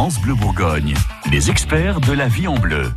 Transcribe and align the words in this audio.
France 0.00 0.18
Bleu 0.22 0.34
Bourgogne, 0.34 0.94
les 1.30 1.50
experts 1.50 2.00
de 2.00 2.14
la 2.14 2.26
vie 2.26 2.48
en 2.48 2.58
bleu. 2.58 2.90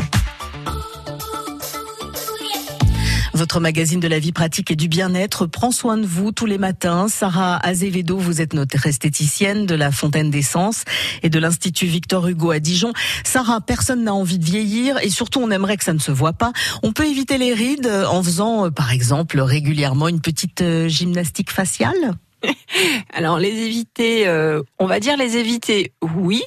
Votre 3.33 3.59
magazine 3.59 3.99
de 3.99 4.07
la 4.07 4.19
vie 4.19 4.31
pratique 4.31 4.71
et 4.71 4.77
du 4.77 4.87
bien-être 4.87 5.45
prend 5.45 5.71
soin 5.71 5.97
de 5.97 6.05
vous 6.05 6.31
tous 6.31 6.45
les 6.45 6.57
matins. 6.57 7.09
Sarah 7.09 7.57
Azevedo, 7.57 8.17
vous 8.17 8.39
êtes 8.39 8.53
notre 8.53 8.87
esthéticienne 8.87 9.65
de 9.65 9.75
la 9.75 9.91
Fontaine 9.91 10.31
d'Essence 10.31 10.85
et 11.23 11.29
de 11.29 11.39
l'Institut 11.39 11.87
Victor 11.87 12.25
Hugo 12.25 12.51
à 12.51 12.59
Dijon. 12.59 12.93
Sarah, 13.25 13.59
personne 13.59 14.05
n'a 14.05 14.13
envie 14.13 14.39
de 14.39 14.45
vieillir 14.45 14.97
et 15.03 15.09
surtout 15.09 15.41
on 15.41 15.51
aimerait 15.51 15.75
que 15.75 15.83
ça 15.83 15.91
ne 15.91 15.99
se 15.99 16.13
voit 16.13 16.31
pas. 16.31 16.53
On 16.83 16.93
peut 16.93 17.05
éviter 17.05 17.37
les 17.37 17.53
rides 17.53 17.91
en 18.09 18.23
faisant, 18.23 18.67
euh, 18.67 18.69
par 18.69 18.93
exemple, 18.93 19.41
régulièrement 19.41 20.07
une 20.07 20.21
petite 20.21 20.61
euh, 20.61 20.87
gymnastique 20.87 21.51
faciale? 21.51 22.13
Alors 23.13 23.39
les 23.39 23.49
éviter, 23.49 24.25
euh, 24.25 24.61
on 24.79 24.85
va 24.85 25.01
dire 25.01 25.17
les 25.17 25.35
éviter, 25.35 25.91
oui, 26.01 26.43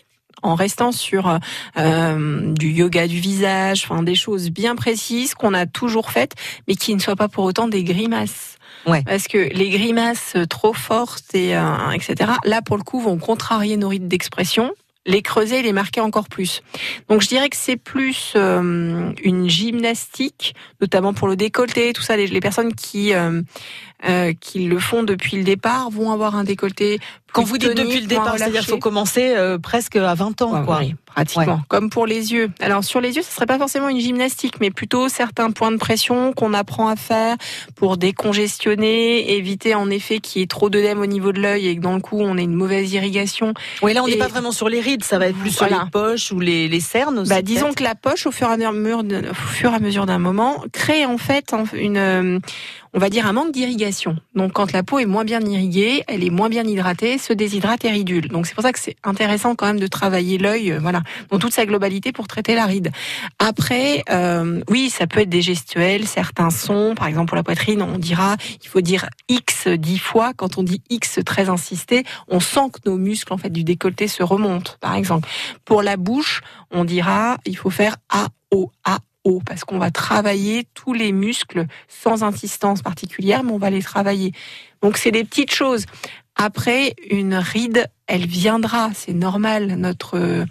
en 0.46 0.54
restant 0.54 0.92
sur 0.92 1.38
euh, 1.78 2.52
du 2.52 2.70
yoga 2.70 3.06
du 3.06 3.18
visage, 3.18 3.84
enfin 3.84 4.02
des 4.02 4.14
choses 4.14 4.50
bien 4.50 4.76
précises 4.76 5.34
qu'on 5.34 5.54
a 5.54 5.66
toujours 5.66 6.10
faites, 6.10 6.34
mais 6.68 6.74
qui 6.74 6.94
ne 6.94 7.00
soient 7.00 7.16
pas 7.16 7.28
pour 7.28 7.44
autant 7.44 7.68
des 7.68 7.84
grimaces. 7.84 8.58
Ouais. 8.86 9.02
Parce 9.04 9.26
que 9.26 9.38
les 9.38 9.70
grimaces 9.70 10.36
trop 10.48 10.72
fortes 10.72 11.34
et 11.34 11.56
euh, 11.56 11.90
etc. 11.90 12.32
Là 12.44 12.62
pour 12.62 12.76
le 12.76 12.82
coup 12.82 13.00
vont 13.00 13.18
contrarier 13.18 13.76
nos 13.76 13.88
rites 13.88 14.08
d'expression 14.08 14.72
les 15.06 15.22
creuser 15.22 15.60
et 15.60 15.62
les 15.62 15.72
marquer 15.72 16.00
encore 16.00 16.28
plus. 16.28 16.62
Donc 17.08 17.22
je 17.22 17.28
dirais 17.28 17.48
que 17.48 17.56
c'est 17.56 17.76
plus 17.76 18.32
euh, 18.36 19.12
une 19.22 19.48
gymnastique, 19.48 20.54
notamment 20.80 21.14
pour 21.14 21.28
le 21.28 21.36
décolleté, 21.36 21.92
tout 21.92 22.02
ça. 22.02 22.16
Les, 22.16 22.26
les 22.26 22.40
personnes 22.40 22.74
qui 22.74 23.14
euh, 23.14 23.40
euh, 24.08 24.32
qui 24.38 24.66
le 24.66 24.78
font 24.78 25.02
depuis 25.02 25.36
le 25.36 25.44
départ 25.44 25.90
vont 25.90 26.12
avoir 26.12 26.36
un 26.36 26.44
décolleté. 26.44 26.98
Quand 27.32 27.42
vous 27.44 27.58
dites 27.58 27.74
tonique, 27.74 27.86
depuis 27.86 28.00
le 28.00 28.06
départ, 28.06 28.36
c'est-à-dire 28.38 28.60
qu'il 28.60 28.68
faut 28.70 28.78
commencer 28.78 29.34
euh, 29.36 29.58
presque 29.58 29.96
à 29.96 30.14
20 30.14 30.40
ans, 30.42 30.54
Ouais, 30.58 30.64
quoi. 30.64 30.78
oui, 30.80 30.94
pratiquement. 31.04 31.60
Comme 31.68 31.90
pour 31.90 32.06
les 32.06 32.32
yeux. 32.32 32.50
Alors 32.60 32.82
sur 32.82 33.00
les 33.02 33.16
yeux, 33.16 33.22
ce 33.22 33.30
serait 33.30 33.44
pas 33.46 33.58
forcément 33.58 33.88
une 33.90 34.00
gymnastique, 34.00 34.54
mais 34.60 34.70
plutôt 34.70 35.08
certains 35.10 35.50
points 35.50 35.70
de 35.70 35.76
pression 35.76 36.32
qu'on 36.32 36.54
apprend 36.54 36.88
à 36.88 36.96
faire 36.96 37.36
pour 37.74 37.98
décongestionner, 37.98 39.34
éviter 39.36 39.74
en 39.74 39.90
effet 39.90 40.18
qu'il 40.20 40.40
y 40.40 40.44
ait 40.44 40.46
trop 40.46 40.70
d'œdème 40.70 41.00
au 41.00 41.06
niveau 41.06 41.32
de 41.32 41.40
l'œil 41.40 41.68
et 41.68 41.76
que 41.76 41.80
dans 41.80 41.94
le 41.94 42.00
coup 42.00 42.20
on 42.20 42.38
ait 42.38 42.42
une 42.44 42.54
mauvaise 42.54 42.92
irrigation. 42.92 43.52
Oui, 43.82 43.92
là 43.92 44.02
on 44.02 44.06
n'est 44.06 44.14
Et- 44.14 44.18
pas 44.18 44.28
vraiment 44.28 44.52
sur 44.52 44.68
les 44.68 44.80
rides, 44.80 45.04
ça 45.04 45.18
va 45.18 45.26
être 45.28 45.36
plus 45.38 45.50
sur 45.50 45.66
les 45.66 45.76
poches 45.92 46.32
ou 46.32 46.40
les, 46.40 46.68
les 46.68 46.80
cernes 46.80 47.18
aussi. 47.18 47.30
Bah, 47.30 47.42
disons 47.42 47.72
que 47.72 47.82
la 47.82 47.94
poche, 47.94 48.26
au 48.26 48.32
fur 48.32 48.48
et 48.48 48.52
à 48.64 48.72
mesure, 48.72 49.02
au 49.30 49.34
fur 49.34 49.72
et 49.72 49.76
à 49.76 49.80
mesure 49.80 50.06
d'un 50.06 50.18
moment, 50.18 50.64
crée 50.72 51.04
en 51.06 51.18
fait 51.18 51.52
une, 51.74 51.96
euh, 51.98 52.38
on 52.96 52.98
va 52.98 53.10
dire 53.10 53.26
un 53.26 53.34
manque 53.34 53.52
d'irrigation. 53.52 54.16
Donc 54.34 54.54
quand 54.54 54.72
la 54.72 54.82
peau 54.82 54.98
est 54.98 55.04
moins 55.04 55.24
bien 55.24 55.40
irriguée, 55.40 56.02
elle 56.08 56.24
est 56.24 56.30
moins 56.30 56.48
bien 56.48 56.64
hydratée, 56.64 57.18
se 57.18 57.34
déshydrate 57.34 57.84
et 57.84 57.90
ridule. 57.90 58.28
Donc 58.28 58.46
c'est 58.46 58.54
pour 58.54 58.62
ça 58.62 58.72
que 58.72 58.78
c'est 58.78 58.96
intéressant 59.04 59.54
quand 59.54 59.66
même 59.66 59.78
de 59.78 59.86
travailler 59.86 60.38
l'œil, 60.38 60.72
euh, 60.72 60.78
voilà, 60.80 61.02
dans 61.30 61.38
toute 61.38 61.52
sa 61.52 61.66
globalité 61.66 62.10
pour 62.10 62.26
traiter 62.26 62.54
la 62.54 62.64
ride. 62.64 62.90
Après, 63.38 64.02
euh, 64.10 64.62
oui, 64.70 64.88
ça 64.88 65.06
peut 65.06 65.20
être 65.20 65.28
des 65.28 65.42
gestuels, 65.42 66.06
certains 66.06 66.48
sons, 66.50 66.94
par 66.96 67.06
exemple 67.06 67.28
pour 67.28 67.36
la 67.36 67.42
poitrine, 67.42 67.82
on 67.82 67.98
dira, 67.98 68.36
il 68.62 68.68
faut 68.68 68.80
dire 68.80 69.10
X 69.28 69.68
dix 69.68 69.98
fois. 69.98 70.32
Quand 70.34 70.56
on 70.56 70.62
dit 70.62 70.80
X 70.88 71.20
très 71.26 71.50
insisté, 71.50 72.04
on 72.28 72.40
sent 72.40 72.70
que 72.72 72.88
nos 72.88 72.96
muscles 72.96 73.34
en 73.34 73.38
fait 73.38 73.50
du 73.50 73.62
décolleté 73.62 74.08
se 74.08 74.22
remontent, 74.22 74.72
par 74.80 74.94
exemple. 74.94 75.28
Pour 75.66 75.82
la 75.82 75.98
bouche, 75.98 76.40
on 76.70 76.84
dira 76.84 77.36
il 77.44 77.58
faut 77.58 77.70
faire 77.70 77.96
A 78.08 78.28
O 78.50 78.70
A 78.84 79.00
Parce 79.44 79.64
qu'on 79.64 79.78
va 79.78 79.90
travailler 79.90 80.66
tous 80.74 80.92
les 80.92 81.12
muscles 81.12 81.66
sans 81.88 82.22
insistance 82.22 82.82
particulière, 82.82 83.42
mais 83.42 83.52
on 83.52 83.58
va 83.58 83.70
les 83.70 83.82
travailler. 83.82 84.32
Donc 84.82 84.96
c'est 84.96 85.10
des 85.10 85.24
petites 85.24 85.52
choses. 85.52 85.86
Après, 86.36 86.94
une 87.10 87.34
ride, 87.34 87.86
elle 88.06 88.26
viendra, 88.26 88.90
c'est 88.94 89.14
normal. 89.14 89.76
Notre 89.78 90.18
euh, 90.18 90.44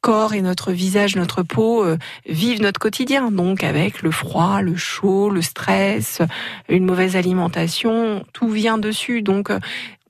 corps 0.00 0.34
et 0.34 0.42
notre 0.42 0.70
visage, 0.72 1.16
notre 1.16 1.42
peau 1.42 1.82
euh, 1.82 1.96
vivent 2.26 2.60
notre 2.60 2.78
quotidien. 2.78 3.30
Donc 3.30 3.64
avec 3.64 4.02
le 4.02 4.10
froid, 4.10 4.60
le 4.60 4.76
chaud, 4.76 5.30
le 5.30 5.42
stress, 5.42 6.20
une 6.68 6.84
mauvaise 6.84 7.16
alimentation, 7.16 8.24
tout 8.32 8.48
vient 8.48 8.78
dessus. 8.78 9.22
Donc 9.22 9.50
euh, 9.50 9.58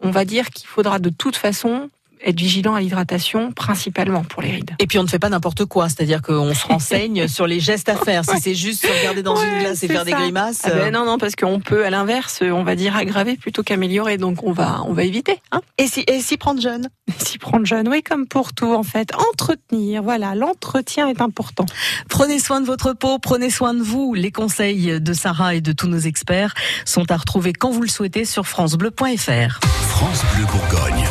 on 0.01 0.11
va 0.11 0.25
dire 0.25 0.51
qu'il 0.51 0.67
faudra 0.67 0.99
de 0.99 1.11
toute 1.11 1.37
façon 1.37 1.91
être 2.25 2.39
vigilant 2.39 2.75
à 2.75 2.81
l'hydratation, 2.81 3.53
principalement 3.53 4.25
pour 4.25 4.43
les 4.43 4.51
rides. 4.51 4.71
Et 4.79 4.87
puis 4.87 4.99
on 4.99 5.03
ne 5.03 5.09
fait 5.09 5.19
pas 5.19 5.29
n'importe 5.29 5.65
quoi, 5.65 5.89
c'est-à-dire 5.89 6.23
qu'on 6.23 6.55
se 6.55 6.67
renseigne 6.69 7.29
sur 7.29 7.47
les 7.47 7.61
gestes 7.61 7.89
à 7.89 7.97
faire. 7.97 8.25
Si 8.25 8.41
c'est 8.41 8.55
juste 8.55 8.87
se 8.87 8.99
regarder 8.99 9.23
dans 9.23 9.37
une 9.37 9.59
glace 9.61 9.83
et 9.83 9.89
faire 9.89 10.05
des 10.05 10.13
grimaces. 10.13 10.61
Ah 10.65 10.71
ben 10.71 10.79
euh, 10.79 10.91
non, 10.91 11.05
non, 11.05 11.19
parce 11.19 11.37
qu'on 11.37 11.61
peut, 11.61 11.85
à 11.85 11.91
l'inverse, 11.91 12.41
on 12.43 12.63
va 12.63 12.77
dire 12.77 12.97
aggraver 12.97 13.37
plutôt 13.37 13.63
qu'améliorer. 13.63 14.19
Donc 14.19 14.43
on 14.43 14.53
va, 14.53 14.83
on 14.87 14.93
va 14.93 15.05
éviter. 15.05 15.41
Hein 15.53 15.61
Et 15.79 15.87
si, 15.87 16.05
et 16.07 16.21
s'y 16.21 16.37
prendre 16.37 16.61
jeune 16.61 16.89
S'y 17.19 17.39
prendre 17.39 17.67
jeune, 17.67 17.89
oui, 17.89 18.03
comme 18.03 18.27
pour 18.27 18.53
tout 18.53 18.73
en 18.73 18.83
fait. 18.83 19.13
Entretenir, 19.15 20.03
voilà, 20.03 20.35
l'entretien 20.35 21.09
est 21.09 21.21
important. 21.21 21.67
Prenez 22.09 22.39
soin 22.39 22.61
de 22.61 22.67
votre 22.67 22.93
peau, 22.93 23.19
prenez 23.19 23.51
soin 23.51 23.75
de 23.75 23.83
vous. 23.83 24.15
Les 24.15 24.33
conseils 24.33 25.01
de 25.01 25.13
Sarah 25.13 25.55
et 25.55 25.61
de 25.61 25.73
tous 25.73 25.89
nos 25.89 25.99
experts 25.99 26.55
sont 26.85 27.11
à 27.11 27.17
retrouver 27.17 27.53
quand 27.53 27.71
vous 27.71 27.83
le 27.83 27.89
souhaitez 27.89 28.25
sur 28.25 28.47
francebleu.fr. 28.47 29.61
France 29.89 30.25
Bleu 30.35 30.47
Bourgogne. 30.47 31.05